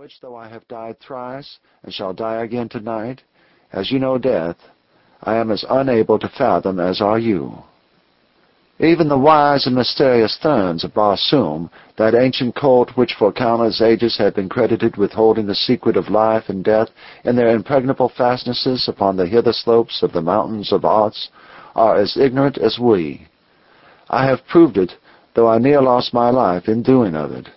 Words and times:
which, 0.00 0.18
though 0.22 0.34
I 0.34 0.48
have 0.48 0.66
died 0.66 0.98
thrice, 0.98 1.58
and 1.82 1.92
shall 1.92 2.14
die 2.14 2.36
again 2.36 2.70
tonight, 2.70 3.20
as 3.70 3.90
you 3.92 3.98
know 3.98 4.16
death, 4.16 4.56
I 5.22 5.34
am 5.36 5.50
as 5.50 5.62
unable 5.68 6.18
to 6.20 6.28
fathom 6.38 6.80
as 6.80 7.02
are 7.02 7.18
you. 7.18 7.64
Even 8.78 9.10
the 9.10 9.18
wise 9.18 9.66
and 9.66 9.76
mysterious 9.76 10.38
Therns 10.42 10.84
of 10.84 10.94
Barsoom, 10.94 11.68
that 11.98 12.14
ancient 12.14 12.54
cult 12.54 12.96
which 12.96 13.14
for 13.18 13.30
countless 13.30 13.82
ages 13.82 14.16
had 14.16 14.32
been 14.32 14.48
credited 14.48 14.96
with 14.96 15.12
holding 15.12 15.46
the 15.46 15.54
secret 15.54 15.98
of 15.98 16.08
life 16.08 16.48
and 16.48 16.64
death 16.64 16.88
in 17.24 17.36
their 17.36 17.54
impregnable 17.54 18.08
fastnesses 18.08 18.88
upon 18.88 19.18
the 19.18 19.26
hither 19.26 19.52
slopes 19.52 20.02
of 20.02 20.14
the 20.14 20.22
mountains 20.22 20.72
of 20.72 20.86
Otz, 20.86 21.28
are 21.74 21.98
as 21.98 22.16
ignorant 22.16 22.56
as 22.56 22.78
we. 22.78 23.26
I 24.08 24.24
have 24.24 24.46
proved 24.46 24.78
it, 24.78 24.92
though 25.34 25.48
I 25.48 25.58
near 25.58 25.82
lost 25.82 26.14
my 26.14 26.30
life 26.30 26.68
in 26.68 26.82
doing 26.82 27.14
of 27.14 27.32
it. 27.32 27.50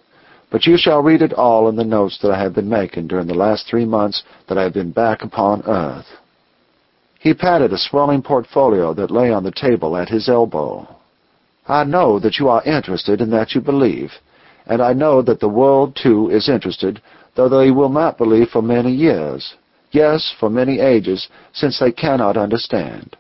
But 0.54 0.68
you 0.68 0.78
shall 0.78 1.02
read 1.02 1.24
it 1.24 1.34
all 1.34 1.68
in 1.68 1.76
the 1.76 1.84
notes 1.84 2.20
that 2.22 2.30
I 2.30 2.40
have 2.40 2.54
been 2.54 2.70
making 2.70 3.08
during 3.08 3.26
the 3.26 3.34
last 3.34 3.66
three 3.66 3.86
months 3.86 4.22
that 4.48 4.56
I 4.56 4.62
have 4.62 4.74
been 4.74 4.92
back 4.92 5.24
upon 5.24 5.64
earth. 5.66 6.06
He 7.20 7.34
patted 7.34 7.74
a 7.74 7.78
swelling 7.80 8.22
portfolio 8.22 8.94
that 8.94 9.10
lay 9.10 9.34
on 9.34 9.44
the 9.44 9.52
table 9.52 9.98
at 9.98 10.10
his 10.10 10.30
elbow. 10.30 10.88
I 11.68 11.86
know 11.86 12.20
that 12.20 12.38
you 12.38 12.50
are 12.50 12.64
interested 12.66 13.20
and 13.20 13.34
that 13.34 13.56
you 13.56 13.62
believe, 13.62 14.12
and 14.68 14.80
I 14.80 14.94
know 14.94 15.24
that 15.24 15.40
the 15.40 15.50
world, 15.50 15.96
too, 15.96 16.30
is 16.30 16.48
interested, 16.48 17.02
though 17.36 17.50
they 17.50 17.72
will 17.72 17.90
not 17.90 18.20
believe 18.20 18.50
for 18.50 18.62
many 18.62 18.92
years. 18.92 19.56
Yes, 19.90 20.36
for 20.40 20.52
many 20.52 20.80
ages, 20.80 21.30
since 21.52 21.80
they 21.80 21.92
cannot 21.92 22.38
understand. 22.38 23.18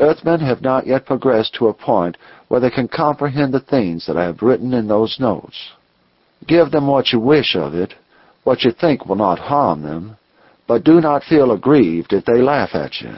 Earthmen 0.00 0.40
have 0.40 0.60
not 0.60 0.88
yet 0.88 1.06
progressed 1.06 1.54
to 1.54 1.68
a 1.68 1.72
point 1.72 2.16
where 2.48 2.58
they 2.58 2.70
can 2.70 2.88
comprehend 2.88 3.54
the 3.54 3.60
things 3.60 4.06
that 4.06 4.16
I 4.16 4.24
have 4.24 4.42
written 4.42 4.74
in 4.74 4.88
those 4.88 5.20
notes. 5.20 5.70
Give 6.46 6.70
them 6.70 6.86
what 6.86 7.12
you 7.12 7.20
wish 7.20 7.56
of 7.56 7.74
it, 7.74 7.94
what 8.44 8.62
you 8.64 8.70
think 8.70 9.06
will 9.06 9.16
not 9.16 9.38
harm 9.38 9.82
them, 9.82 10.16
but 10.66 10.84
do 10.84 11.00
not 11.00 11.24
feel 11.24 11.52
aggrieved 11.52 12.12
if 12.12 12.24
they 12.24 12.42
laugh 12.42 12.74
at 12.74 13.00
you. 13.00 13.14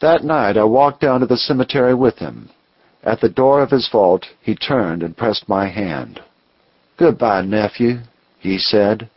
That 0.00 0.24
night 0.24 0.56
I 0.56 0.64
walked 0.64 1.00
down 1.00 1.20
to 1.20 1.26
the 1.26 1.36
cemetery 1.36 1.94
with 1.94 2.18
him. 2.18 2.50
At 3.02 3.20
the 3.20 3.28
door 3.28 3.62
of 3.62 3.70
his 3.70 3.88
vault 3.90 4.26
he 4.40 4.54
turned 4.54 5.02
and 5.02 5.16
pressed 5.16 5.48
my 5.48 5.68
hand. 5.68 6.20
Goodbye, 6.96 7.42
nephew, 7.42 7.98
he 8.38 8.58
said. 8.58 9.08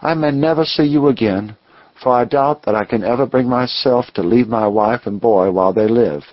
I 0.00 0.14
may 0.14 0.30
never 0.30 0.64
see 0.64 0.84
you 0.84 1.08
again, 1.08 1.56
for 2.02 2.12
I 2.12 2.24
doubt 2.24 2.62
that 2.64 2.74
I 2.74 2.84
can 2.84 3.04
ever 3.04 3.26
bring 3.26 3.48
myself 3.48 4.06
to 4.14 4.22
leave 4.22 4.48
my 4.48 4.66
wife 4.66 5.06
and 5.06 5.20
boy 5.20 5.50
while 5.50 5.72
they 5.72 5.86
live, 5.86 6.24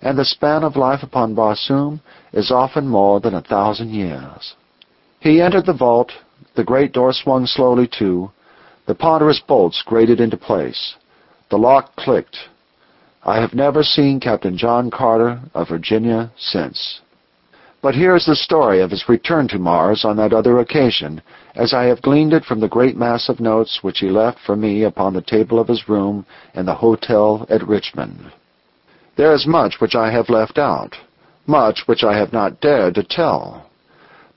and 0.00 0.16
the 0.16 0.24
span 0.24 0.62
of 0.62 0.76
life 0.76 1.02
upon 1.02 1.34
Barsoom 1.34 2.00
is 2.32 2.50
often 2.50 2.86
more 2.86 3.20
than 3.20 3.34
a 3.34 3.42
thousand 3.42 3.90
years. 3.90 4.54
He 5.20 5.42
entered 5.42 5.66
the 5.66 5.74
vault, 5.74 6.12
the 6.56 6.64
great 6.64 6.92
door 6.92 7.12
swung 7.12 7.46
slowly 7.46 7.86
to, 7.98 8.30
the 8.86 8.94
ponderous 8.94 9.38
bolts 9.38 9.82
grated 9.84 10.18
into 10.18 10.38
place. 10.38 10.96
The 11.50 11.58
lock 11.58 11.94
clicked. 11.96 12.36
I 13.22 13.38
have 13.38 13.52
never 13.52 13.82
seen 13.82 14.18
Captain 14.18 14.56
John 14.56 14.90
Carter 14.90 15.38
of 15.52 15.68
Virginia 15.68 16.32
since. 16.38 17.00
But 17.82 17.94
here 17.94 18.16
is 18.16 18.24
the 18.24 18.34
story 18.34 18.80
of 18.80 18.90
his 18.90 19.08
return 19.10 19.46
to 19.48 19.58
Mars 19.58 20.04
on 20.06 20.16
that 20.16 20.32
other 20.32 20.58
occasion, 20.58 21.20
as 21.54 21.74
I 21.74 21.84
have 21.84 22.02
gleaned 22.02 22.32
it 22.32 22.44
from 22.44 22.60
the 22.60 22.68
great 22.68 22.96
mass 22.96 23.28
of 23.28 23.40
notes 23.40 23.80
which 23.82 23.98
he 23.98 24.08
left 24.08 24.38
for 24.44 24.56
me 24.56 24.84
upon 24.84 25.12
the 25.12 25.22
table 25.22 25.58
of 25.58 25.68
his 25.68 25.88
room 25.88 26.24
in 26.54 26.64
the 26.64 26.74
hotel 26.74 27.46
at 27.50 27.66
Richmond. 27.66 28.32
There 29.16 29.34
is 29.34 29.46
much 29.46 29.80
which 29.80 29.94
I 29.94 30.10
have 30.10 30.30
left 30.30 30.56
out, 30.58 30.96
much 31.46 31.82
which 31.86 32.04
I 32.04 32.16
have 32.16 32.32
not 32.32 32.60
dared 32.60 32.94
to 32.94 33.02
tell. 33.02 33.69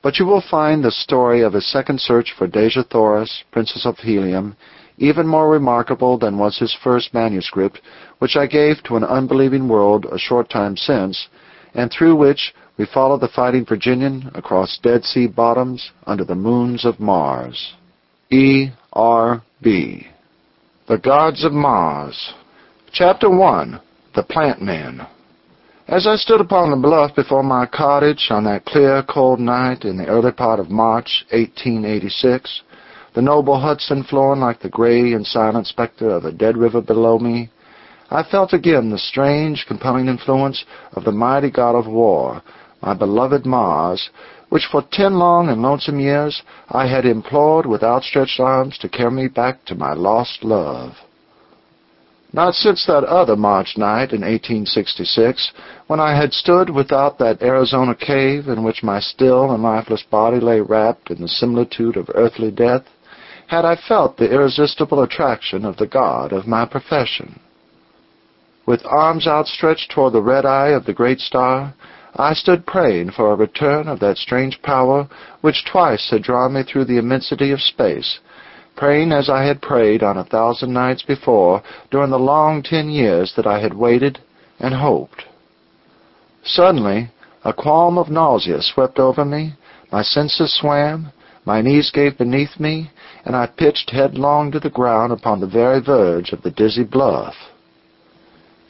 But 0.04 0.20
you 0.20 0.26
will 0.26 0.44
find 0.52 0.84
the 0.84 0.92
story 0.92 1.42
of 1.42 1.54
his 1.54 1.66
second 1.66 2.02
search 2.02 2.34
for 2.38 2.46
Dejah 2.46 2.90
Thoris, 2.90 3.44
Princess 3.52 3.86
of 3.86 3.98
Helium, 3.98 4.58
even 4.98 5.26
more 5.26 5.50
remarkable 5.50 6.18
than 6.18 6.38
was 6.38 6.60
his 6.60 6.76
first 6.84 7.14
manuscript, 7.14 7.80
which 8.20 8.36
I 8.36 8.46
gave 8.46 8.84
to 8.84 8.98
an 8.98 9.06
unbelieving 9.06 9.68
world 9.68 10.06
a 10.12 10.20
short 10.20 10.50
time 10.50 10.76
since, 10.76 11.30
and 11.74 11.90
through 11.90 12.18
which 12.18 12.54
we 12.78 12.86
followed 12.86 13.22
the 13.22 13.30
fighting 13.30 13.66
Virginian 13.66 14.30
across 14.36 14.78
Dead 14.84 15.06
Sea 15.06 15.26
bottoms 15.26 15.92
under 16.06 16.26
the 16.26 16.36
moons 16.36 16.84
of 16.86 17.00
Mars. 17.00 17.74
E. 18.30 18.70
R. 18.92 19.42
B. 19.62 20.08
The 20.88 20.98
Gods 20.98 21.46
of 21.46 21.54
Mars. 21.54 22.34
Chapter 22.92 23.30
1. 23.30 23.80
The 24.16 24.24
Plant 24.24 24.62
Man. 24.62 25.08
As 25.88 26.08
I 26.08 26.16
stood 26.16 26.40
upon 26.40 26.72
the 26.72 26.78
bluff 26.78 27.14
before 27.14 27.44
my 27.44 27.66
cottage 27.66 28.28
on 28.30 28.46
that 28.46 28.64
clear, 28.64 29.04
cold 29.04 29.42
night 29.42 29.84
in 29.84 29.98
the 29.98 30.08
early 30.08 30.32
part 30.32 30.62
of 30.62 30.72
March, 30.72 31.26
1886, 31.32 32.62
the 33.14 33.22
noble 33.22 33.60
Hudson 33.60 34.04
flowing 34.04 34.40
like 34.40 34.62
the 34.62 34.70
gray 34.70 35.12
and 35.12 35.28
silent 35.28 35.68
spectre 35.68 36.10
of 36.10 36.24
a 36.24 36.32
dead 36.32 36.56
river 36.56 36.80
below 36.80 37.20
me, 37.20 37.50
I 38.10 38.24
felt 38.24 38.54
again 38.54 38.92
the 38.92 38.98
strange, 38.98 39.66
compelling 39.68 40.08
influence 40.08 40.64
of 40.94 41.04
the 41.04 41.12
mighty 41.12 41.52
god 41.52 41.76
of 41.76 41.86
war, 41.86 42.42
my 42.82 42.94
beloved 42.94 43.46
Mars, 43.46 44.10
which 44.48 44.68
for 44.72 44.84
ten 44.90 45.16
long 45.20 45.50
and 45.50 45.62
lonesome 45.62 46.00
years 46.00 46.44
I 46.70 46.88
had 46.88 47.06
implored 47.06 47.66
with 47.66 47.84
outstretched 47.84 48.40
arms 48.40 48.78
to 48.78 48.88
carry 48.88 49.12
me 49.12 49.28
back 49.28 49.66
to 49.66 49.76
my 49.76 49.92
lost 49.92 50.46
love. 50.46 50.94
Not 52.36 52.56
since 52.56 52.84
that 52.88 53.04
other 53.04 53.36
March 53.36 53.78
night 53.78 54.12
in 54.12 54.22
1866, 54.22 55.52
when 55.86 56.00
I 56.00 56.16
had 56.16 56.34
stood 56.34 56.68
without 56.72 57.20
that 57.20 57.44
Arizona 57.44 57.94
cave 57.94 58.48
in 58.48 58.64
which 58.64 58.82
my 58.82 59.00
still 59.00 59.52
and 59.52 59.62
lifeless 59.62 60.02
body 60.02 60.40
lay 60.40 60.60
wrapped 60.60 61.12
in 61.12 61.22
the 61.22 61.28
similitude 61.28 61.96
of 61.96 62.10
earthly 62.16 62.50
death, 62.50 62.86
had 63.46 63.66
I 63.66 63.76
felt 63.76 64.18
the 64.18 64.32
irresistible 64.32 65.04
attraction 65.04 65.64
of 65.64 65.78
the 65.78 65.86
God 65.86 66.34
of 66.34 66.48
my 66.48 66.66
profession. 66.66 67.40
With 68.66 68.84
arms 68.84 69.28
outstretched 69.28 69.92
toward 69.92 70.14
the 70.14 70.22
red 70.24 70.44
eye 70.44 70.70
of 70.70 70.86
the 70.86 70.94
great 70.94 71.20
star, 71.20 71.76
I 72.16 72.34
stood 72.34 72.66
praying 72.66 73.12
for 73.12 73.32
a 73.32 73.36
return 73.36 73.88
of 73.88 74.00
that 74.00 74.18
strange 74.18 74.60
power 74.64 75.08
which 75.42 75.66
twice 75.66 76.10
had 76.10 76.24
drawn 76.24 76.54
me 76.54 76.64
through 76.64 76.86
the 76.86 76.98
immensity 76.98 77.52
of 77.52 77.62
space 77.62 78.20
praying 78.76 79.12
as 79.12 79.30
I 79.30 79.44
had 79.44 79.62
prayed 79.62 80.04
on 80.04 80.18
a 80.18 80.24
thousand 80.24 80.74
nights 80.74 81.04
before 81.04 81.62
during 81.92 82.10
the 82.10 82.20
long 82.20 82.64
ten 82.64 82.90
years 82.90 83.34
that 83.36 83.48
I 83.48 83.60
had 83.60 83.74
waited 83.74 84.20
and 84.60 84.74
hoped. 84.74 85.24
Suddenly, 86.44 87.10
a 87.44 87.54
qualm 87.54 87.98
of 87.98 88.10
nausea 88.10 88.62
swept 88.62 89.00
over 89.00 89.26
me, 89.26 89.54
my 89.92 90.02
senses 90.02 90.54
swam, 90.60 91.12
my 91.46 91.62
knees 91.62 91.92
gave 91.92 92.18
beneath 92.18 92.60
me, 92.60 92.90
and 93.26 93.36
I 93.36 93.48
pitched 93.48 93.90
headlong 93.90 94.52
to 94.52 94.60
the 94.60 94.70
ground 94.70 95.12
upon 95.12 95.40
the 95.40 95.48
very 95.48 95.82
verge 95.82 96.32
of 96.32 96.42
the 96.42 96.52
dizzy 96.52 96.84
bluff. 96.84 97.36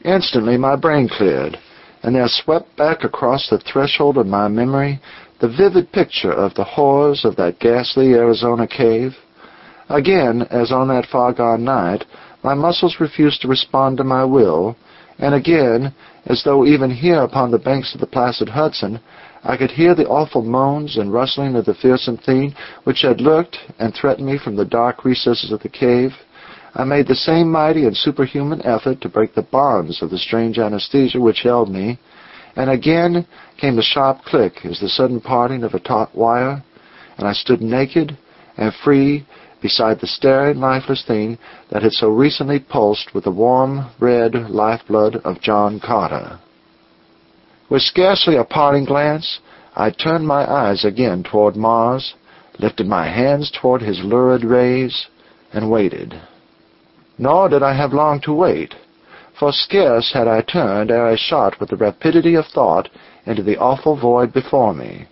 Instantly 0.04 0.58
my 0.58 0.76
brain 0.76 1.08
cleared, 1.08 1.58
and 2.02 2.16
there 2.16 2.28
swept 2.28 2.76
back 2.76 3.04
across 3.04 3.50
the 3.50 3.60
threshold 3.60 4.18
of 4.18 4.28
my 4.28 4.48
memory 4.48 5.00
the 5.40 5.48
vivid 5.48 5.92
picture 5.92 6.32
of 6.32 6.54
the 6.56 6.64
horrors 6.64 7.26
of 7.26 7.36
that 7.36 7.60
ghastly 7.60 8.14
Arizona 8.14 8.68
cave, 8.68 9.16
Again, 9.90 10.48
as 10.50 10.72
on 10.72 10.88
that 10.88 11.06
far-gone 11.06 11.64
night, 11.64 12.06
my 12.44 12.54
muscles 12.54 13.00
refused 13.00 13.42
to 13.42 13.48
respond 13.48 13.98
to 13.98 14.04
my 14.04 14.24
will, 14.24 14.76
and 15.20 15.36
again, 15.36 15.94
as 16.26 16.44
though 16.44 16.66
even 16.66 16.90
here 16.90 17.22
upon 17.22 17.52
the 17.52 17.58
banks 17.60 17.94
of 17.94 18.00
the 18.00 18.08
placid 18.08 18.50
Hudson, 18.50 19.00
I 19.44 19.58
could 19.58 19.72
hear 19.72 19.94
the 19.94 20.08
awful 20.08 20.42
moans 20.42 20.98
and 20.98 21.12
rustling 21.12 21.56
of 21.56 21.66
the 21.66 21.74
fearsome 21.74 22.18
thing 22.18 22.56
which 22.86 23.02
had 23.02 23.20
lurked 23.20 23.58
and 23.78 23.94
threatened 23.94 24.28
me 24.28 24.38
from 24.38 24.56
the 24.56 24.66
dark 24.66 25.04
recesses 25.04 25.52
of 25.52 25.62
the 25.62 25.70
cave, 25.70 26.14
I 26.76 26.86
made 26.86 27.08
the 27.08 27.16
same 27.16 27.52
mighty 27.52 27.86
and 27.86 27.96
superhuman 27.96 28.66
effort 28.66 29.00
to 29.02 29.10
break 29.10 29.36
the 29.36 29.44
bonds 29.44 30.02
of 30.02 30.10
the 30.10 30.18
strange 30.18 30.58
anesthesia 30.58 31.20
which 31.20 31.44
held 31.44 31.70
me, 31.70 32.00
and 32.56 32.70
again 32.70 33.28
came 33.58 33.76
the 33.76 33.84
sharp 33.84 34.24
click 34.24 34.66
as 34.66 34.80
the 34.80 34.90
sudden 34.90 35.22
parting 35.22 35.64
of 35.64 35.74
a 35.76 35.80
taut 35.80 36.16
wire, 36.16 36.64
and 37.18 37.28
I 37.28 37.34
stood 37.34 37.62
naked 37.62 38.18
and 38.58 38.74
free 38.74 39.26
beside 39.64 40.02
the 40.02 40.08
staring, 40.08 40.60
lifeless 40.60 41.04
thing 41.08 41.40
that 41.72 41.82
had 41.82 41.94
so 41.94 42.10
recently 42.10 42.60
pulsed 42.60 43.16
with 43.16 43.24
the 43.24 43.32
warm, 43.32 43.90
red 44.00 44.36
lifeblood 44.50 45.16
of 45.24 45.42
John 45.42 45.80
Carter. 45.80 46.38
With 47.70 47.82
scarcely 47.82 48.36
a 48.36 48.44
parting 48.44 48.84
glance, 48.84 49.40
I 49.76 49.90
turned 49.90 50.28
my 50.28 50.44
eyes 50.46 50.84
again 50.84 51.24
toward 51.24 51.56
Mars, 51.56 52.14
lifted 52.60 52.88
my 52.88 53.08
hands 53.08 53.52
toward 53.60 53.82
his 53.82 54.04
lurid 54.04 54.44
rays, 54.44 55.08
and 55.54 55.72
waited. 55.72 56.14
Nor 57.18 57.48
did 57.48 57.64
I 57.64 57.74
have 57.74 57.94
long 57.94 58.20
to 58.22 58.34
wait, 58.34 58.76
for 59.40 59.54
scarce 59.54 60.12
had 60.14 60.28
I 60.28 60.42
turned 60.42 60.92
ere 60.92 61.08
I 61.08 61.16
shot 61.16 61.60
with 61.60 61.70
the 61.70 61.78
rapidity 61.78 62.36
of 62.36 62.46
thought 62.48 62.90
into 63.26 63.42
the 63.42 63.58
awful 63.58 63.96
void 63.96 64.34
before 64.34 64.74
me. 64.74 65.08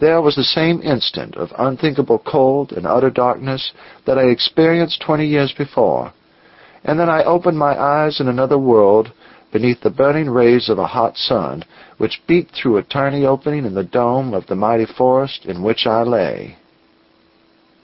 There 0.00 0.20
was 0.20 0.34
the 0.34 0.42
same 0.42 0.82
instant 0.82 1.36
of 1.36 1.52
unthinkable 1.56 2.18
cold 2.18 2.72
and 2.72 2.84
utter 2.84 3.10
darkness 3.10 3.72
that 4.06 4.18
I 4.18 4.24
experienced 4.24 5.00
twenty 5.00 5.24
years 5.24 5.52
before, 5.52 6.12
and 6.84 6.98
then 6.98 7.08
I 7.08 7.22
opened 7.22 7.58
my 7.58 7.80
eyes 7.80 8.18
in 8.18 8.26
another 8.26 8.58
world 8.58 9.12
beneath 9.52 9.82
the 9.82 9.90
burning 9.90 10.28
rays 10.28 10.68
of 10.68 10.80
a 10.80 10.88
hot 10.88 11.16
sun 11.16 11.62
which 11.96 12.26
beat 12.26 12.50
through 12.50 12.76
a 12.76 12.82
tiny 12.82 13.24
opening 13.24 13.64
in 13.64 13.74
the 13.74 13.84
dome 13.84 14.34
of 14.34 14.48
the 14.48 14.56
mighty 14.56 14.84
forest 14.84 15.46
in 15.46 15.62
which 15.62 15.86
I 15.86 16.02
lay. 16.02 16.56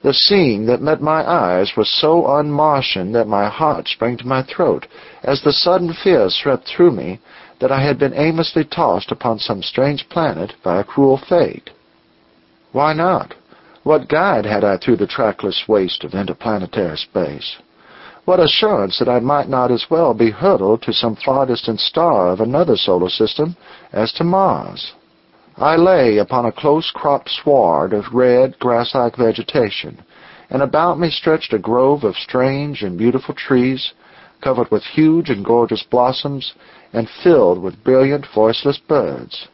The 0.03 0.13
scene 0.13 0.67
that 0.67 0.83
met 0.83 1.01
my 1.01 1.23
eyes 1.25 1.77
was 1.77 1.89
so 1.89 2.27
un-Martian 2.27 3.13
that 3.13 3.29
my 3.29 3.49
heart 3.49 3.87
sprang 3.87 4.17
to 4.17 4.27
my 4.27 4.43
throat 4.43 4.89
as 5.23 5.43
the 5.43 5.53
sudden 5.53 5.93
fear 5.93 6.29
swept 6.29 6.67
through 6.67 6.91
me 6.91 7.21
that 7.61 7.71
I 7.71 7.81
had 7.81 8.01
been 8.01 8.15
aimlessly 8.15 8.65
tossed 8.65 9.13
upon 9.13 9.39
some 9.39 9.63
strange 9.63 10.09
planet 10.09 10.55
by 10.65 10.81
a 10.81 10.85
cruel 10.85 11.17
fate. 11.17 11.71
Why 12.73 12.93
not? 12.93 13.35
What 13.83 14.09
guide 14.09 14.45
had 14.47 14.63
I 14.63 14.77
through 14.77 14.97
the 14.97 15.07
trackless 15.07 15.65
waste 15.67 16.05
of 16.05 16.15
interplanetary 16.15 16.97
space? 16.97 17.57
What 18.27 18.39
assurance 18.39 18.99
that 18.99 19.09
I 19.09 19.19
might 19.19 19.49
not 19.49 19.71
as 19.71 19.87
well 19.91 20.15
be 20.15 20.31
hurtled 20.31 20.83
to 20.83 20.93
some 20.93 21.17
far 21.17 21.47
distant 21.47 21.81
star 21.81 22.29
of 22.29 22.41
another 22.41 22.77
solar 22.77 23.09
system 23.09 23.57
as 23.93 24.13
to 24.13 24.25
Mars? 24.25 24.93
I 25.57 25.77
lay 25.77 26.19
upon 26.19 26.47
a 26.47 26.53
close-cropped 26.53 27.29
sward 27.29 27.93
of 27.93 28.15
red, 28.15 28.59
grass-like 28.61 29.17
vegetation, 29.17 30.03
and 30.49 30.63
about 30.63 30.99
me 30.99 31.11
stretched 31.11 31.53
a 31.53 31.59
grove 31.59 32.05
of 32.05 32.15
strange 32.17 32.83
and 32.83 32.97
beautiful 32.97 33.35
trees, 33.35 33.93
covered 34.43 34.71
with 34.71 34.85
huge 34.85 35.29
and 35.29 35.45
gorgeous 35.45 35.83
blossoms, 35.83 36.55
and 36.93 37.09
filled 37.23 37.61
with 37.61 37.83
brilliant, 37.83 38.27
voiceless 38.33 38.79
birds. 38.79 39.49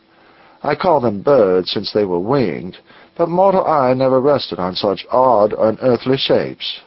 I 0.66 0.74
call 0.74 1.00
them 1.00 1.22
birds 1.22 1.70
since 1.70 1.92
they 1.92 2.04
were 2.04 2.18
winged, 2.18 2.78
but 3.16 3.28
mortal 3.28 3.64
eye 3.64 3.94
never 3.94 4.20
rested 4.20 4.58
on 4.58 4.74
such 4.74 5.06
odd, 5.12 5.52
unearthly 5.56 6.16
shapes. 6.16 6.80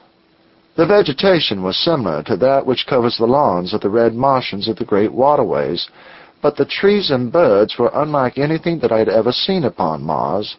The 0.76 0.86
vegetation 0.86 1.64
was 1.64 1.78
similar 1.78 2.22
to 2.24 2.36
that 2.38 2.66
which 2.66 2.88
covers 2.88 3.18
the 3.18 3.26
lawns 3.26 3.74
of 3.74 3.80
the 3.80 3.90
red 3.90 4.14
Martians 4.14 4.68
of 4.68 4.76
the 4.76 4.84
great 4.84 5.14
waterways, 5.14 5.88
but 6.42 6.58
the 6.58 6.66
trees 6.66 7.10
and 7.10 7.32
birds 7.32 7.78
were 7.80 7.92
unlike 7.94 8.38
anything 8.38 8.80
that 8.80 8.92
I 8.92 9.00
had 9.00 9.08
ever 9.08 9.32
seen 9.32 9.64
upon 9.64 10.04
Mars. 10.04 10.58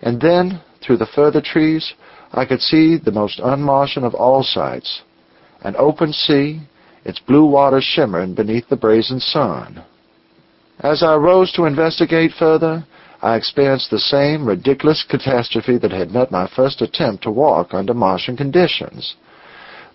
And 0.00 0.18
then, 0.18 0.62
through 0.80 0.96
the 0.96 1.12
further 1.14 1.42
trees, 1.42 1.92
I 2.32 2.46
could 2.46 2.62
see 2.62 2.96
the 2.96 3.12
most 3.12 3.40
un-Martian 3.40 4.04
of 4.04 4.14
all 4.14 4.42
sights, 4.42 5.02
an 5.60 5.76
open 5.78 6.14
sea, 6.14 6.62
its 7.04 7.18
blue 7.18 7.44
waters 7.44 7.84
shimmering 7.84 8.34
beneath 8.34 8.70
the 8.70 8.76
brazen 8.76 9.20
sun. 9.20 9.84
As 10.84 11.02
I 11.02 11.14
rose 11.14 11.50
to 11.52 11.64
investigate 11.64 12.32
further, 12.38 12.84
I 13.22 13.36
experienced 13.36 13.90
the 13.90 13.98
same 13.98 14.44
ridiculous 14.44 15.02
catastrophe 15.02 15.78
that 15.78 15.92
had 15.92 16.12
met 16.12 16.30
my 16.30 16.46
first 16.46 16.82
attempt 16.82 17.22
to 17.22 17.30
walk 17.30 17.72
under 17.72 17.94
Martian 17.94 18.36
conditions. 18.36 19.14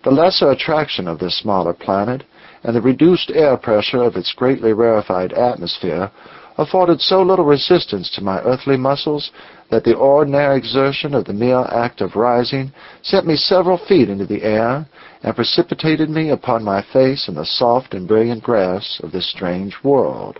The 0.04 0.10
lesser 0.10 0.50
attraction 0.50 1.08
of 1.08 1.20
this 1.20 1.38
smaller 1.38 1.74
planet 1.74 2.24
and 2.64 2.76
the 2.76 2.82
reduced 2.82 3.30
air 3.30 3.56
pressure 3.56 4.02
of 4.02 4.16
its 4.16 4.34
greatly 4.34 4.74
rarefied 4.74 5.32
atmosphere 5.32 6.10
afforded 6.58 7.02
so 7.02 7.22
little 7.22 7.46
resistance 7.46 8.10
to 8.16 8.24
my 8.24 8.42
earthly 8.42 8.76
muscles 8.76 9.30
that 9.70 9.84
the 9.84 9.96
ordinary 9.96 10.58
exertion 10.58 11.14
of 11.14 11.26
the 11.26 11.34
mere 11.34 11.66
act 11.66 12.02
of 12.02 12.16
rising 12.16 12.72
sent 13.04 13.28
me 13.28 13.36
several 13.36 13.78
feet 13.78 14.10
into 14.10 14.26
the 14.26 14.42
air 14.42 14.88
and 15.22 15.36
precipitated 15.36 16.10
me 16.10 16.30
upon 16.32 16.64
my 16.64 16.82
face 16.82 17.28
in 17.28 17.36
the 17.36 17.46
soft 17.46 17.94
and 17.94 18.08
brilliant 18.08 18.42
grass 18.42 19.00
of 19.04 19.12
this 19.12 19.30
strange 19.30 19.76
world. 19.84 20.40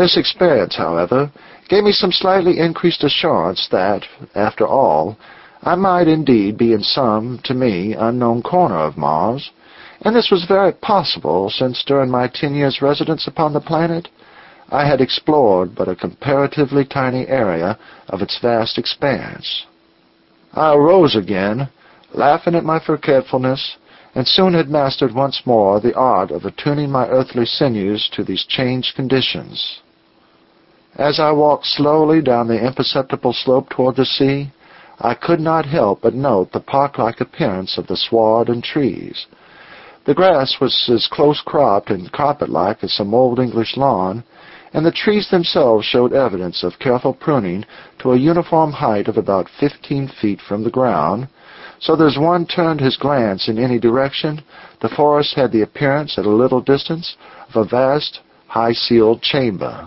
This 0.00 0.16
experience, 0.16 0.76
however, 0.76 1.30
gave 1.68 1.84
me 1.84 1.92
some 1.92 2.10
slightly 2.10 2.58
increased 2.58 3.04
assurance 3.04 3.68
that, 3.70 4.06
after 4.34 4.66
all, 4.66 5.18
I 5.62 5.74
might 5.74 6.08
indeed 6.08 6.56
be 6.56 6.72
in 6.72 6.82
some, 6.82 7.38
to 7.44 7.52
me, 7.52 7.92
unknown 7.92 8.40
corner 8.40 8.78
of 8.78 8.96
Mars, 8.96 9.50
and 10.00 10.16
this 10.16 10.30
was 10.30 10.46
very 10.46 10.72
possible, 10.72 11.50
since 11.50 11.84
during 11.84 12.10
my 12.10 12.28
ten 12.28 12.54
years' 12.54 12.80
residence 12.80 13.26
upon 13.26 13.52
the 13.52 13.60
planet, 13.60 14.08
I 14.70 14.88
had 14.88 15.02
explored 15.02 15.74
but 15.74 15.86
a 15.86 15.94
comparatively 15.94 16.86
tiny 16.86 17.28
area 17.28 17.78
of 18.08 18.22
its 18.22 18.38
vast 18.38 18.78
expanse. 18.78 19.66
I 20.54 20.72
arose 20.72 21.14
again, 21.14 21.68
laughing 22.14 22.54
at 22.54 22.64
my 22.64 22.78
forgetfulness, 22.78 23.76
and 24.14 24.26
soon 24.26 24.54
had 24.54 24.70
mastered 24.70 25.14
once 25.14 25.42
more 25.44 25.78
the 25.78 25.94
art 25.94 26.30
of 26.30 26.46
attuning 26.46 26.90
my 26.90 27.06
earthly 27.08 27.44
sinews 27.44 28.08
to 28.14 28.24
these 28.24 28.46
changed 28.46 28.94
conditions. 28.96 29.80
As 30.96 31.20
I 31.20 31.30
walked 31.30 31.66
slowly 31.66 32.20
down 32.20 32.48
the 32.48 32.60
imperceptible 32.60 33.32
slope 33.32 33.68
toward 33.70 33.96
the 33.96 34.04
sea, 34.04 34.50
I 35.00 35.14
could 35.14 35.40
not 35.40 35.64
help 35.64 36.00
but 36.02 36.14
note 36.14 36.52
the 36.52 36.60
park-like 36.60 37.20
appearance 37.20 37.78
of 37.78 37.86
the 37.86 37.96
sward 37.96 38.48
and 38.48 38.62
trees, 38.62 39.26
the 40.04 40.14
grass 40.14 40.58
was 40.60 40.88
as 40.92 41.06
close-cropped 41.06 41.90
and 41.90 42.10
carpet-like 42.10 42.82
as 42.82 42.92
some 42.92 43.14
old 43.14 43.38
English 43.38 43.76
lawn, 43.76 44.24
and 44.72 44.84
the 44.84 44.90
trees 44.90 45.28
themselves 45.28 45.84
showed 45.84 46.12
evidence 46.12 46.62
of 46.64 46.78
careful 46.78 47.12
pruning 47.12 47.64
to 47.98 48.12
a 48.12 48.16
uniform 48.16 48.72
height 48.72 49.08
of 49.08 49.16
about 49.16 49.48
fifteen 49.48 50.08
feet 50.08 50.40
from 50.40 50.64
the 50.64 50.70
ground, 50.70 51.28
so 51.78 51.94
that 51.94 52.06
as 52.06 52.18
one 52.18 52.46
turned 52.46 52.80
his 52.80 52.96
glance 52.96 53.46
in 53.46 53.58
any 53.58 53.78
direction, 53.78 54.42
the 54.80 54.88
forest 54.88 55.34
had 55.34 55.52
the 55.52 55.62
appearance 55.62 56.18
at 56.18 56.26
a 56.26 56.30
little 56.30 56.60
distance 56.60 57.16
of 57.48 57.56
a 57.56 57.68
vast, 57.68 58.20
high-ceiled 58.48 59.22
chamber. 59.22 59.86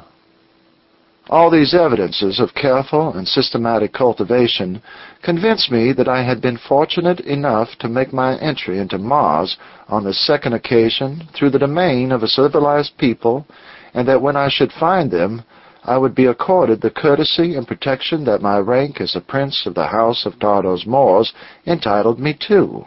All 1.30 1.50
these 1.50 1.74
evidences 1.74 2.40
of 2.42 2.54
careful 2.54 3.14
and 3.14 3.26
systematic 3.26 3.94
cultivation 3.94 4.82
convinced 5.22 5.72
me 5.72 5.94
that 5.94 6.10
I 6.10 6.22
had 6.22 6.42
been 6.42 6.58
fortunate 6.58 7.22
enough 7.22 7.70
to 7.80 7.88
make 7.88 8.12
my 8.12 8.38
entry 8.40 8.78
into 8.78 8.98
Mars 8.98 9.56
on 9.88 10.04
the 10.04 10.14
second 10.14 10.52
occasion 10.52 11.30
through 11.34 11.52
the 11.52 11.60
domain 11.60 12.12
of 12.12 12.24
a 12.24 12.28
civilized 12.28 12.98
people, 12.98 13.48
and 13.94 14.06
that 14.06 14.22
when 14.22 14.36
I 14.36 14.50
should 14.50 14.74
find 14.74 15.10
them, 15.10 15.44
I 15.86 15.98
would 15.98 16.14
be 16.14 16.26
accorded 16.26 16.82
the 16.82 16.90
courtesy 16.90 17.56
and 17.56 17.66
protection 17.68 18.26
that 18.26 18.42
my 18.42 18.58
rank 18.58 19.00
as 19.00 19.16
a 19.16 19.22
prince 19.22 19.66
of 19.66 19.76
the 19.76 19.88
house 19.88 20.26
of 20.26 20.40
Tardos 20.40 20.86
Mors 20.86 21.34
entitled 21.66 22.20
me 22.20 22.38
to. 22.48 22.86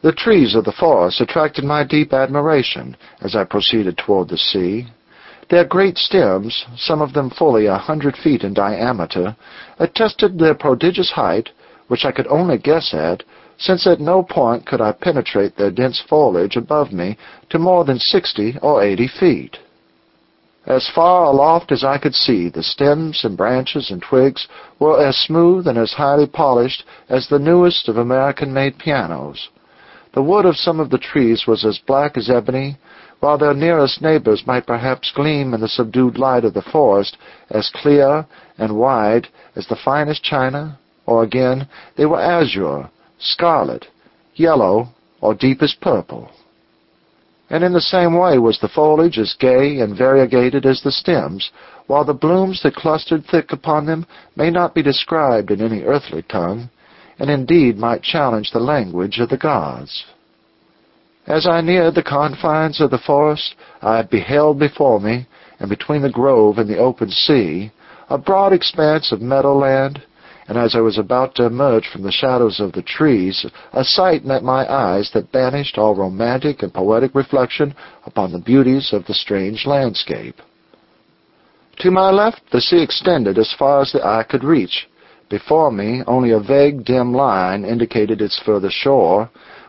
The 0.00 0.12
trees 0.12 0.54
of 0.54 0.64
the 0.64 0.72
forest 0.72 1.20
attracted 1.20 1.64
my 1.64 1.84
deep 1.84 2.14
admiration 2.14 2.96
as 3.20 3.36
I 3.36 3.44
proceeded 3.44 3.98
toward 3.98 4.28
the 4.28 4.38
sea, 4.38 4.86
their 5.50 5.64
great 5.64 5.96
stems, 5.96 6.64
some 6.76 7.00
of 7.00 7.12
them 7.12 7.30
fully 7.30 7.66
a 7.66 7.76
hundred 7.76 8.16
feet 8.16 8.44
in 8.44 8.52
diameter, 8.52 9.36
attested 9.78 10.38
their 10.38 10.54
prodigious 10.54 11.10
height, 11.10 11.50
which 11.88 12.04
I 12.04 12.12
could 12.12 12.26
only 12.26 12.58
guess 12.58 12.92
at, 12.92 13.22
since 13.56 13.86
at 13.86 14.00
no 14.00 14.22
point 14.22 14.66
could 14.66 14.80
I 14.80 14.92
penetrate 14.92 15.56
their 15.56 15.70
dense 15.70 16.02
foliage 16.08 16.56
above 16.56 16.92
me 16.92 17.16
to 17.50 17.58
more 17.58 17.84
than 17.84 17.98
sixty 17.98 18.56
or 18.62 18.82
eighty 18.82 19.08
feet. 19.08 19.58
As 20.66 20.90
far 20.94 21.24
aloft 21.24 21.72
as 21.72 21.82
I 21.82 21.96
could 21.96 22.14
see, 22.14 22.50
the 22.50 22.62
stems 22.62 23.24
and 23.24 23.38
branches 23.38 23.90
and 23.90 24.02
twigs 24.02 24.46
were 24.78 25.02
as 25.02 25.16
smooth 25.16 25.66
and 25.66 25.78
as 25.78 25.92
highly 25.92 26.26
polished 26.26 26.84
as 27.08 27.26
the 27.26 27.38
newest 27.38 27.88
of 27.88 27.96
American-made 27.96 28.78
pianos. 28.78 29.48
The 30.12 30.22
wood 30.22 30.44
of 30.44 30.56
some 30.56 30.78
of 30.78 30.90
the 30.90 30.98
trees 30.98 31.46
was 31.46 31.64
as 31.64 31.78
black 31.78 32.18
as 32.18 32.28
ebony, 32.28 32.76
while 33.20 33.38
their 33.38 33.54
nearest 33.54 34.00
neighbors 34.00 34.46
might 34.46 34.66
perhaps 34.66 35.12
gleam 35.14 35.52
in 35.54 35.60
the 35.60 35.68
subdued 35.68 36.18
light 36.18 36.44
of 36.44 36.54
the 36.54 36.62
forest 36.62 37.16
as 37.50 37.70
clear 37.74 38.24
and 38.58 38.76
wide 38.76 39.28
as 39.56 39.66
the 39.66 39.76
finest 39.84 40.22
china, 40.22 40.78
or 41.06 41.22
again, 41.22 41.66
they 41.96 42.06
were 42.06 42.20
azure, 42.20 42.88
scarlet, 43.18 43.86
yellow, 44.34 44.88
or 45.20 45.34
deepest 45.34 45.80
purple. 45.80 46.30
And 47.50 47.64
in 47.64 47.72
the 47.72 47.80
same 47.80 48.16
way 48.16 48.38
was 48.38 48.58
the 48.60 48.68
foliage 48.68 49.18
as 49.18 49.34
gay 49.40 49.80
and 49.80 49.96
variegated 49.96 50.66
as 50.66 50.82
the 50.82 50.92
stems, 50.92 51.50
while 51.86 52.04
the 52.04 52.12
blooms 52.12 52.62
that 52.62 52.74
clustered 52.74 53.24
thick 53.24 53.52
upon 53.52 53.86
them 53.86 54.06
may 54.36 54.50
not 54.50 54.74
be 54.74 54.82
described 54.82 55.50
in 55.50 55.62
any 55.62 55.82
earthly 55.82 56.22
tongue, 56.22 56.68
and 57.18 57.30
indeed 57.30 57.78
might 57.78 58.02
challenge 58.02 58.50
the 58.52 58.60
language 58.60 59.18
of 59.18 59.30
the 59.30 59.38
gods. 59.38 60.04
As 61.28 61.46
I 61.46 61.60
neared 61.60 61.94
the 61.94 62.02
confines 62.02 62.80
of 62.80 62.90
the 62.90 62.96
forest, 62.96 63.54
I 63.82 64.00
beheld 64.00 64.58
before 64.58 64.98
me, 64.98 65.26
and 65.60 65.68
between 65.68 66.00
the 66.00 66.08
grove 66.08 66.56
and 66.56 66.66
the 66.66 66.78
open 66.78 67.10
sea, 67.10 67.70
a 68.08 68.16
broad 68.16 68.54
expanse 68.54 69.12
of 69.12 69.20
meadowland, 69.20 70.00
and 70.48 70.56
as 70.56 70.74
I 70.74 70.80
was 70.80 70.96
about 70.96 71.34
to 71.34 71.44
emerge 71.44 71.86
from 71.86 72.02
the 72.02 72.10
shadows 72.10 72.60
of 72.60 72.72
the 72.72 72.80
trees, 72.80 73.44
a 73.74 73.84
sight 73.84 74.24
met 74.24 74.42
my 74.42 74.66
eyes 74.72 75.10
that 75.12 75.30
banished 75.30 75.76
all 75.76 75.94
romantic 75.94 76.62
and 76.62 76.72
poetic 76.72 77.14
reflection 77.14 77.74
upon 78.06 78.32
the 78.32 78.38
beauties 78.38 78.94
of 78.94 79.04
the 79.04 79.12
strange 79.12 79.66
landscape. 79.66 80.36
To 81.80 81.90
my 81.90 82.10
left, 82.10 82.40
the 82.52 82.62
sea 82.62 82.82
extended 82.82 83.36
as 83.36 83.52
far 83.52 83.82
as 83.82 83.92
the 83.92 84.02
eye 84.02 84.24
could 84.26 84.44
reach. 84.44 84.88
Before 85.28 85.70
me, 85.70 86.02
only 86.06 86.30
a 86.30 86.40
vague, 86.40 86.86
dim 86.86 87.12
line 87.12 87.66
indicated 87.66 88.22
its 88.22 88.40
further 88.46 88.70
shore, 88.70 89.28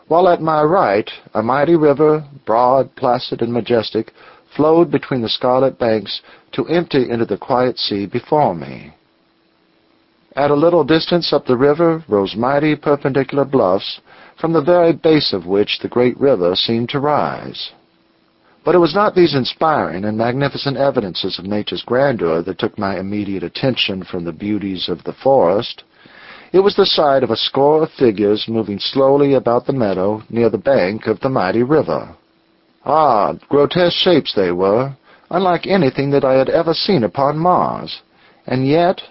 while 0.10 0.28
at 0.28 0.42
my 0.42 0.62
right 0.62 1.10
a 1.34 1.42
mighty 1.42 1.76
river, 1.76 2.28
broad, 2.46 2.94
placid, 2.96 3.42
and 3.42 3.54
majestic, 3.54 4.12
flowed 4.56 4.92
between 4.92 5.22
the 5.22 5.30
scarlet 5.30 5.80
banks 5.80 6.22
to 6.52 6.68
empty 6.68 7.10
into 7.10 7.26
the 7.26 7.38
quiet 7.38 7.78
sea 7.78 8.06
before 8.06 8.54
me. 8.54 8.92
At 10.36 10.52
a 10.52 10.56
little 10.56 10.84
distance 10.84 11.32
up 11.32 11.46
the 11.46 11.58
river 11.58 12.04
rose 12.08 12.36
mighty 12.36 12.76
perpendicular 12.76 13.46
bluffs, 13.46 14.02
from 14.40 14.52
the 14.54 14.62
very 14.62 14.94
base 14.94 15.32
of 15.32 15.46
which 15.46 15.80
the 15.80 15.88
great 15.88 16.20
river 16.20 16.56
seemed 16.56 16.90
to 16.90 17.00
rise. 17.00 17.72
But 18.66 18.76
it 18.76 18.80
was 18.80 18.96
not 18.96 19.16
these 19.16 19.36
inspiring 19.36 20.06
and 20.06 20.18
magnificent 20.18 20.78
evidences 20.78 21.38
of 21.40 21.46
nature's 21.46 21.84
grandeur 21.84 22.42
that 22.44 22.58
took 22.60 22.78
my 22.78 23.00
immediate 23.00 23.44
attention 23.44 24.04
from 24.04 24.26
the 24.26 24.32
beauties 24.32 24.90
of 24.90 25.04
the 25.04 25.14
forest. 25.14 25.84
It 26.52 26.62
was 26.62 26.76
the 26.76 26.86
sight 26.86 27.24
of 27.24 27.30
a 27.30 27.36
score 27.36 27.84
of 27.84 27.92
figures 27.92 28.48
moving 28.48 28.80
slowly 28.80 29.36
about 29.36 29.66
the 29.66 29.74
meadow 29.74 30.24
near 30.30 30.50
the 30.50 30.58
bank 30.58 31.06
of 31.06 31.20
the 31.20 31.30
mighty 31.30 31.62
river. 31.62 32.16
Odd, 32.86 33.42
grotesque 33.50 33.98
shapes 33.98 34.34
they 34.34 34.52
were, 34.52 34.94
unlike 35.30 35.68
anything 35.68 36.10
that 36.10 36.26
I 36.26 36.34
had 36.34 36.50
ever 36.50 36.74
seen 36.74 37.04
upon 37.04 37.38
Mars, 37.38 38.02
and 38.48 38.68
yet, 38.68 39.02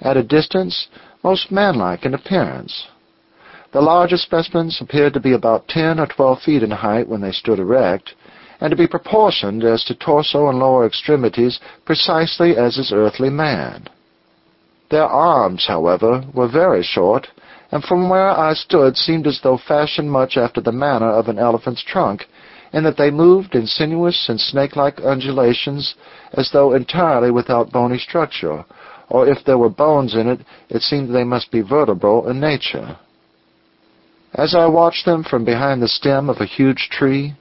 at 0.00 0.16
a 0.16 0.24
distance, 0.24 0.88
most 1.22 1.52
manlike 1.52 2.04
in 2.04 2.14
appearance. 2.14 2.88
The 3.70 3.80
larger 3.80 4.16
specimens 4.16 4.80
appeared 4.80 5.12
to 5.14 5.20
be 5.20 5.34
about 5.34 5.68
ten 5.68 6.00
or 6.00 6.06
twelve 6.06 6.42
feet 6.42 6.64
in 6.64 6.70
height 6.70 7.06
when 7.06 7.20
they 7.20 7.32
stood 7.32 7.60
erect, 7.60 8.14
and 8.60 8.70
to 8.70 8.76
be 8.76 8.88
proportioned 8.88 9.62
as 9.62 9.84
to 9.84 9.94
torso 9.94 10.48
and 10.48 10.58
lower 10.58 10.84
extremities 10.84 11.60
precisely 11.84 12.56
as 12.56 12.76
is 12.76 12.92
earthly 12.92 13.30
man. 13.30 13.88
Their 14.90 15.04
arms, 15.06 15.66
however, 15.66 16.24
were 16.32 16.48
very 16.48 16.82
short, 16.82 17.28
and 17.70 17.84
from 17.84 18.08
where 18.08 18.30
I 18.30 18.54
stood 18.54 18.96
seemed 18.96 19.26
as 19.26 19.40
though 19.42 19.58
fashioned 19.58 20.10
much 20.10 20.36
after 20.36 20.60
the 20.60 20.72
manner 20.72 21.10
of 21.10 21.28
an 21.28 21.38
elephant's 21.38 21.82
trunk, 21.82 22.26
in 22.72 22.84
that 22.84 22.96
they 22.96 23.10
moved 23.10 23.54
in 23.54 23.66
sinuous 23.66 24.28
and 24.28 24.40
snake-like 24.40 25.00
undulations 25.00 25.94
as 26.32 26.50
though 26.50 26.72
entirely 26.72 27.30
without 27.30 27.72
bony 27.72 27.98
structure, 27.98 28.64
or 29.10 29.26
if 29.26 29.44
there 29.44 29.58
were 29.58 29.68
bones 29.70 30.14
in 30.14 30.28
it, 30.28 30.40
it 30.68 30.82
seemed 30.82 31.14
they 31.14 31.24
must 31.24 31.50
be 31.50 31.60
vertebral 31.60 32.28
in 32.28 32.40
nature. 32.40 32.96
As 34.34 34.54
I 34.54 34.66
watched 34.66 35.04
them 35.06 35.24
from 35.24 35.44
behind 35.44 35.82
the 35.82 35.88
stem 35.88 36.28
of 36.28 36.40
a 36.40 36.46
huge 36.46 36.88
tree, 36.90 37.34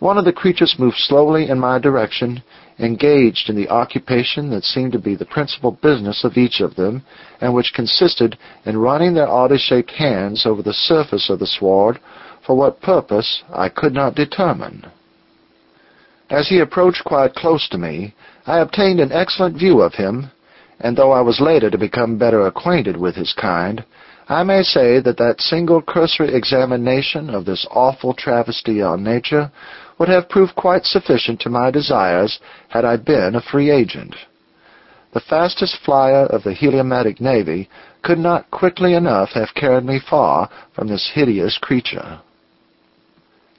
one 0.00 0.18
of 0.18 0.24
the 0.24 0.32
creatures 0.32 0.76
moved 0.78 0.96
slowly 0.98 1.48
in 1.48 1.58
my 1.58 1.78
direction, 1.78 2.42
engaged 2.78 3.48
in 3.48 3.56
the 3.56 3.68
occupation 3.68 4.50
that 4.50 4.64
seemed 4.64 4.92
to 4.92 4.98
be 4.98 5.14
the 5.14 5.24
principal 5.24 5.70
business 5.70 6.24
of 6.24 6.36
each 6.36 6.60
of 6.60 6.74
them, 6.74 7.02
and 7.40 7.54
which 7.54 7.72
consisted 7.74 8.36
in 8.64 8.76
running 8.76 9.14
their 9.14 9.28
oddly-shaped 9.28 9.92
hands 9.92 10.44
over 10.44 10.62
the 10.62 10.72
surface 10.72 11.30
of 11.30 11.38
the 11.38 11.46
sward, 11.46 11.98
for 12.44 12.56
what 12.56 12.82
purpose 12.82 13.42
I 13.52 13.68
could 13.68 13.94
not 13.94 14.14
determine. 14.14 14.84
As 16.30 16.48
he 16.48 16.58
approached 16.58 17.04
quite 17.04 17.34
close 17.34 17.68
to 17.68 17.78
me, 17.78 18.14
I 18.46 18.58
obtained 18.58 19.00
an 19.00 19.12
excellent 19.12 19.56
view 19.56 19.80
of 19.80 19.94
him, 19.94 20.30
and 20.80 20.96
though 20.96 21.12
I 21.12 21.20
was 21.20 21.40
later 21.40 21.70
to 21.70 21.78
become 21.78 22.18
better 22.18 22.46
acquainted 22.46 22.96
with 22.96 23.14
his 23.14 23.32
kind, 23.32 23.84
I 24.28 24.42
may 24.42 24.62
say 24.62 25.00
that 25.00 25.18
that 25.18 25.40
single 25.40 25.82
cursory 25.82 26.34
examination 26.34 27.28
of 27.28 27.44
this 27.44 27.66
awful 27.70 28.14
travesty 28.14 28.80
on 28.80 29.04
nature 29.04 29.52
would 29.98 30.08
have 30.08 30.28
proved 30.28 30.54
quite 30.54 30.84
sufficient 30.84 31.40
to 31.40 31.50
my 31.50 31.70
desires 31.70 32.40
had 32.68 32.84
I 32.84 32.96
been 32.96 33.34
a 33.34 33.40
free 33.40 33.70
agent. 33.70 34.14
The 35.12 35.20
fastest 35.20 35.76
flyer 35.84 36.26
of 36.26 36.42
the 36.42 36.54
Heliumetic 36.54 37.20
navy 37.20 37.68
could 38.02 38.18
not 38.18 38.50
quickly 38.50 38.94
enough 38.94 39.30
have 39.30 39.54
carried 39.54 39.84
me 39.84 40.00
far 40.00 40.50
from 40.74 40.88
this 40.88 41.12
hideous 41.14 41.56
creature. 41.58 42.20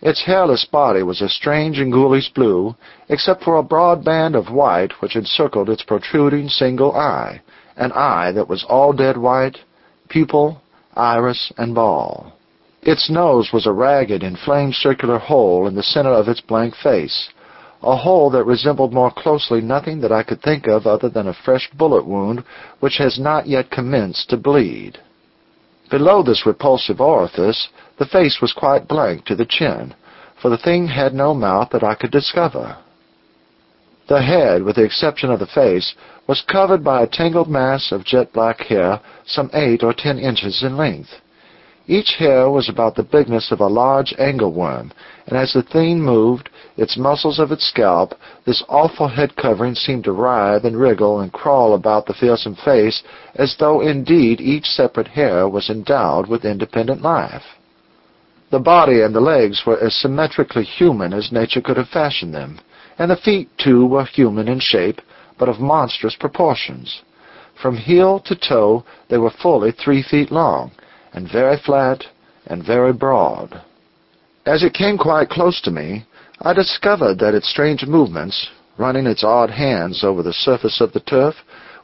Its 0.01 0.25
hairless 0.25 0.65
body 0.65 1.01
was 1.01 1.21
a 1.21 1.29
strange 1.29 1.79
and 1.79 1.91
ghoulish 1.91 2.31
blue, 2.33 2.75
except 3.07 3.43
for 3.43 3.55
a 3.55 3.63
broad 3.63 4.03
band 4.03 4.35
of 4.35 4.51
white 4.51 4.91
which 5.01 5.15
encircled 5.15 5.69
its 5.69 5.83
protruding 5.83 6.49
single 6.49 6.93
eye, 6.93 7.41
an 7.77 7.91
eye 7.93 8.31
that 8.33 8.49
was 8.49 8.65
all 8.65 8.91
dead 8.91 9.17
white, 9.17 9.57
pupil, 10.09 10.61
iris, 10.95 11.51
and 11.57 11.73
ball. 11.73 12.33
Its 12.85 13.09
nose 13.09 13.51
was 13.51 13.65
a 13.65 13.71
ragged, 13.71 14.21
inflamed 14.21 14.75
circular 14.75 15.17
hole 15.17 15.65
in 15.65 15.73
the 15.73 15.81
center 15.81 16.11
of 16.11 16.27
its 16.29 16.39
blank 16.39 16.75
face, 16.75 17.29
a 17.81 17.95
hole 17.95 18.29
that 18.29 18.43
resembled 18.43 18.93
more 18.93 19.09
closely 19.09 19.59
nothing 19.59 19.99
that 20.01 20.11
I 20.11 20.21
could 20.21 20.39
think 20.43 20.67
of 20.67 20.85
other 20.85 21.09
than 21.09 21.27
a 21.27 21.33
fresh 21.33 21.67
bullet 21.71 22.05
wound 22.05 22.43
which 22.79 22.97
has 22.97 23.17
not 23.17 23.47
yet 23.47 23.71
commenced 23.71 24.29
to 24.29 24.37
bleed. 24.37 24.99
Below 25.89 26.21
this 26.21 26.45
repulsive 26.45 27.01
orifice, 27.01 27.69
the 27.97 28.05
face 28.05 28.39
was 28.39 28.53
quite 28.53 28.87
blank 28.87 29.25
to 29.25 29.35
the 29.35 29.47
chin, 29.47 29.95
for 30.39 30.49
the 30.49 30.57
thing 30.57 30.87
had 30.87 31.13
no 31.13 31.33
mouth 31.33 31.69
that 31.71 31.83
I 31.83 31.95
could 31.95 32.11
discover. 32.11 32.77
The 34.07 34.21
head, 34.21 34.61
with 34.61 34.75
the 34.75 34.83
exception 34.83 35.31
of 35.31 35.39
the 35.39 35.47
face, 35.47 35.95
was 36.27 36.41
covered 36.41 36.83
by 36.83 37.01
a 37.01 37.07
tangled 37.07 37.49
mass 37.49 37.91
of 37.91 38.05
jet-black 38.05 38.59
hair 38.61 38.99
some 39.25 39.49
eight 39.55 39.81
or 39.81 39.93
ten 39.93 40.19
inches 40.19 40.61
in 40.61 40.77
length. 40.77 41.09
Each 41.87 42.15
hair 42.15 42.49
was 42.49 42.67
about 42.67 42.95
the 42.95 43.03
bigness 43.03 43.51
of 43.51 43.61
a 43.61 43.67
large 43.67 44.11
angleworm, 44.17 44.91
and 45.27 45.37
as 45.37 45.53
the 45.53 45.61
thing 45.61 46.01
moved, 46.01 46.49
its 46.77 46.97
muscles 46.97 47.37
of 47.37 47.51
its 47.51 47.67
scalp, 47.67 48.15
this 48.43 48.63
awful 48.67 49.07
head 49.07 49.35
covering 49.35 49.75
seemed 49.75 50.05
to 50.05 50.11
writhe 50.11 50.65
and 50.65 50.79
wriggle 50.79 51.19
and 51.19 51.31
crawl 51.31 51.75
about 51.75 52.07
the 52.07 52.13
fearsome 52.15 52.55
face, 52.55 53.03
as 53.35 53.55
though 53.57 53.81
indeed 53.81 54.41
each 54.41 54.65
separate 54.65 55.09
hair 55.09 55.47
was 55.47 55.69
endowed 55.69 56.25
with 56.27 56.43
independent 56.43 57.03
life. 57.03 57.43
The 58.49 58.59
body 58.59 59.01
and 59.01 59.13
the 59.13 59.21
legs 59.21 59.63
were 59.67 59.79
as 59.79 59.93
symmetrically 59.93 60.63
human 60.63 61.13
as 61.13 61.31
nature 61.31 61.61
could 61.61 61.77
have 61.77 61.89
fashioned 61.89 62.33
them, 62.33 62.59
and 62.97 63.11
the 63.11 63.15
feet, 63.15 63.49
too, 63.59 63.85
were 63.85 64.05
human 64.05 64.47
in 64.47 64.59
shape, 64.59 65.01
but 65.37 65.49
of 65.49 65.59
monstrous 65.59 66.15
proportions. 66.15 67.03
From 67.61 67.77
heel 67.77 68.19
to 68.21 68.35
toe 68.35 68.83
they 69.07 69.19
were 69.19 69.29
fully 69.29 69.71
three 69.71 70.01
feet 70.01 70.31
long, 70.31 70.71
and 71.15 71.31
very 71.31 71.57
flat 71.65 72.03
and 72.47 72.63
very 72.63 72.93
broad. 72.93 73.61
As 74.45 74.61
it 74.61 74.73
came 74.73 74.97
quite 74.97 75.29
close 75.29 75.59
to 75.61 75.71
me, 75.71 76.05
I 76.41 76.53
discovered 76.53 77.17
that 77.19 77.33
its 77.33 77.49
strange 77.49 77.85
movements, 77.87 78.49
running 78.77 79.07
its 79.07 79.23
odd 79.23 79.49
hands 79.49 80.03
over 80.03 80.21
the 80.21 80.33
surface 80.33 80.81
of 80.81 80.91
the 80.91 80.99
turf, 80.99 81.35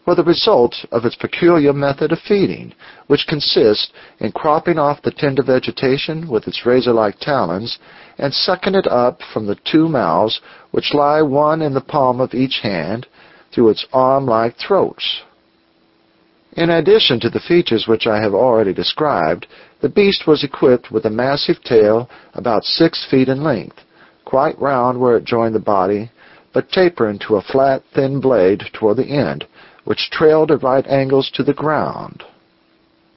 were 0.05 0.15
the 0.15 0.23
result 0.23 0.75
of 0.91 1.05
its 1.05 1.15
peculiar 1.15 1.71
method 1.71 2.11
of 2.11 2.19
feeding, 2.27 2.73
which 3.07 3.27
consists 3.27 3.91
in 4.19 4.31
cropping 4.31 4.77
off 4.77 5.01
the 5.01 5.11
tender 5.11 5.43
vegetation 5.43 6.27
with 6.27 6.47
its 6.47 6.65
razor-like 6.65 7.17
talons 7.19 7.79
and 8.17 8.33
sucking 8.33 8.75
it 8.75 8.87
up 8.87 9.21
from 9.33 9.45
the 9.47 9.57
two 9.63 9.87
mouths 9.87 10.41
which 10.71 10.93
lie 10.93 11.21
one 11.21 11.61
in 11.61 11.73
the 11.73 11.81
palm 11.81 12.19
of 12.19 12.33
each 12.33 12.59
hand 12.61 13.07
through 13.53 13.69
its 13.69 13.85
arm-like 13.93 14.57
throats. 14.57 15.21
In 16.53 16.69
addition 16.69 17.21
to 17.21 17.29
the 17.29 17.39
features 17.39 17.87
which 17.87 18.07
I 18.07 18.21
have 18.21 18.33
already 18.33 18.73
described, 18.73 19.47
the 19.79 19.87
beast 19.87 20.27
was 20.27 20.43
equipped 20.43 20.91
with 20.91 21.05
a 21.05 21.09
massive 21.09 21.63
tail 21.63 22.09
about 22.33 22.65
six 22.65 23.05
feet 23.09 23.29
in 23.29 23.41
length, 23.41 23.77
quite 24.25 24.59
round 24.59 24.99
where 24.99 25.15
it 25.15 25.23
joined 25.23 25.55
the 25.55 25.59
body, 25.59 26.11
but 26.51 26.69
tapering 26.69 27.19
to 27.19 27.37
a 27.37 27.41
flat, 27.41 27.83
thin 27.93 28.19
blade 28.19 28.63
toward 28.73 28.97
the 28.97 29.05
end, 29.05 29.45
which 29.85 30.09
trailed 30.11 30.51
at 30.51 30.61
right 30.61 30.85
angles 30.87 31.31
to 31.35 31.43
the 31.43 31.53
ground. 31.53 32.23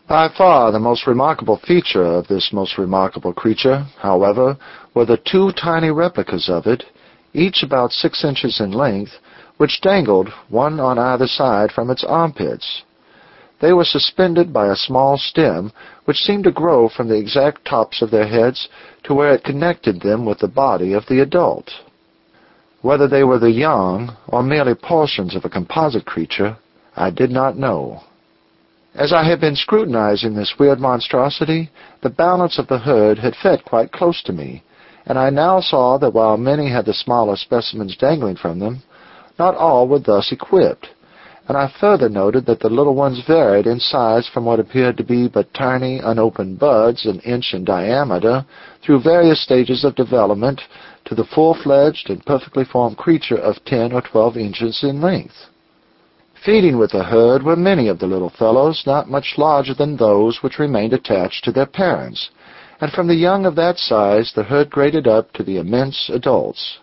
By 0.09 0.29
far 0.29 0.71
the 0.71 0.79
most 0.79 1.05
remarkable 1.05 1.57
feature 1.57 2.05
of 2.05 2.29
this 2.29 2.53
most 2.53 2.79
remarkable 2.79 3.33
creature, 3.33 3.85
however, 3.99 4.57
were 4.95 5.07
the 5.07 5.17
two 5.17 5.51
tiny 5.53 5.91
replicas 5.91 6.49
of 6.49 6.69
it, 6.69 6.85
each 7.33 7.65
about 7.65 7.91
six 7.91 8.23
inches 8.23 8.61
in 8.61 8.71
length, 8.71 9.13
which 9.57 9.81
dangled, 9.81 10.29
one 10.51 10.79
on 10.79 11.01
either 11.01 11.27
side, 11.27 11.73
from 11.73 11.91
its 11.91 12.05
armpits. 12.05 12.83
They 13.65 13.73
were 13.73 13.87
suspended 13.87 14.53
by 14.53 14.67
a 14.67 14.77
small 14.77 15.17
stem, 15.17 15.73
which 16.05 16.23
seemed 16.23 16.45
to 16.45 16.51
grow 16.53 16.87
from 16.87 17.09
the 17.09 17.17
exact 17.17 17.65
tops 17.65 18.03
of 18.03 18.11
their 18.11 18.27
heads 18.27 18.69
to 19.05 19.15
where 19.15 19.33
it 19.33 19.43
connected 19.43 20.03
them 20.03 20.27
with 20.27 20.41
the 20.41 20.49
body 20.49 20.93
of 20.93 21.07
the 21.07 21.21
adult. 21.21 21.71
Whether 22.83 23.09
they 23.09 23.25
were 23.25 23.39
the 23.39 23.51
young, 23.51 24.19
or 24.29 24.43
merely 24.43 24.75
portions 24.75 25.35
of 25.35 25.47
a 25.47 25.49
composite 25.49 26.05
creature, 26.05 26.59
I 26.95 27.09
did 27.09 27.31
not 27.31 27.57
know. 27.57 28.03
As 28.95 29.15
I 29.15 29.25
had 29.25 29.41
been 29.41 29.57
scrutinizing 29.57 30.35
this 30.35 30.59
weird 30.59 30.79
monstrosity, 30.79 31.71
the 32.03 32.11
balance 32.11 32.59
of 32.59 32.67
the 32.67 32.81
herd 32.81 33.19
had 33.19 33.35
fed 33.35 33.65
quite 33.65 33.93
close 33.93 34.23
to 34.25 34.35
me, 34.35 34.63
and 35.07 35.19
I 35.19 35.31
now 35.31 35.61
saw 35.61 35.97
that 35.97 36.13
while 36.13 36.37
many 36.37 36.69
had 36.69 36.85
the 36.85 36.93
smaller 36.93 37.37
specimens 37.37 37.97
dangling 37.97 38.37
from 38.37 38.59
them, 38.59 38.83
not 39.39 39.55
all 39.55 39.89
were 39.89 40.01
thus 40.01 40.33
equipped 40.33 40.91
and 41.47 41.59
I 41.59 41.73
further 41.79 42.09
noted 42.09 42.47
that 42.47 42.61
the 42.61 42.71
little 42.71 42.95
ones 42.95 43.23
varied 43.27 43.67
in 43.67 43.79
size 43.79 44.27
from 44.33 44.47
what 44.47 44.61
appeared 44.61 44.97
to 44.97 45.05
be 45.05 45.29
but 45.29 45.53
tiny, 45.53 45.99
unopened 45.99 46.59
buds 46.59 47.05
an 47.05 47.21
inch 47.21 47.53
in 47.53 47.65
diameter 47.65 48.47
through 48.83 49.03
various 49.03 49.43
stages 49.43 49.85
of 49.85 49.95
development 49.95 50.63
to 51.05 51.15
the 51.15 51.25
full-fledged 51.35 52.09
and 52.09 52.25
perfectly 52.25 52.65
formed 52.65 52.97
creature 52.97 53.37
of 53.37 53.63
ten 53.67 53.93
or 53.93 54.01
twelve 54.01 54.39
inches 54.39 54.83
in 54.83 55.03
length. 55.03 55.35
Feeding 56.47 56.79
with 56.79 56.93
the 56.93 57.05
herd 57.05 57.43
were 57.43 57.57
many 57.57 57.89
of 57.89 57.99
the 57.99 58.07
little 58.07 58.31
fellows, 58.31 58.83
not 58.87 59.11
much 59.11 59.35
larger 59.37 59.75
than 59.75 59.97
those 59.97 60.39
which 60.43 60.59
remained 60.59 60.95
attached 60.95 61.45
to 61.45 61.53
their 61.53 61.67
parents, 61.67 62.31
and 62.81 62.91
from 62.93 63.07
the 63.07 63.15
young 63.15 63.45
of 63.45 63.55
that 63.55 63.77
size 63.77 64.33
the 64.35 64.43
herd 64.43 64.71
graded 64.71 65.07
up 65.07 65.31
to 65.33 65.43
the 65.43 65.59
immense 65.59 66.11
adults. 66.13 66.79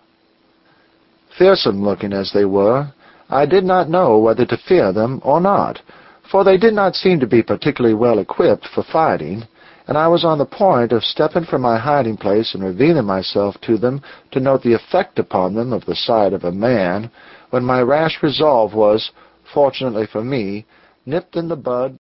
Fearsome-looking 1.37 2.13
as 2.13 2.31
they 2.31 2.45
were, 2.45 2.91
I 3.31 3.45
did 3.45 3.63
not 3.63 3.89
know 3.89 4.19
whether 4.19 4.45
to 4.45 4.57
fear 4.57 4.91
them 4.91 5.21
or 5.23 5.39
not, 5.39 5.79
for 6.29 6.43
they 6.43 6.57
did 6.57 6.73
not 6.73 6.95
seem 6.95 7.21
to 7.21 7.27
be 7.27 7.41
particularly 7.41 7.95
well 7.95 8.19
equipped 8.19 8.67
for 8.67 8.83
fighting, 8.83 9.47
and 9.87 9.97
I 9.97 10.09
was 10.09 10.25
on 10.25 10.37
the 10.37 10.45
point 10.45 10.91
of 10.91 11.03
stepping 11.05 11.45
from 11.45 11.61
my 11.61 11.77
hiding 11.77 12.17
place 12.17 12.53
and 12.53 12.61
revealing 12.61 13.05
myself 13.05 13.55
to 13.61 13.77
them 13.77 14.01
to 14.31 14.41
note 14.41 14.63
the 14.63 14.73
effect 14.73 15.17
upon 15.17 15.55
them 15.55 15.71
of 15.71 15.85
the 15.85 15.95
sight 15.95 16.33
of 16.33 16.43
a 16.43 16.51
man, 16.51 17.09
when 17.51 17.63
my 17.63 17.81
rash 17.81 18.21
resolve 18.21 18.73
was, 18.73 19.11
fortunately 19.53 20.07
for 20.11 20.23
me, 20.23 20.65
nipped 21.05 21.37
in 21.37 21.47
the 21.47 21.55
bud 21.55 21.97